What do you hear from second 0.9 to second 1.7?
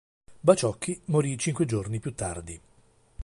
morì cinque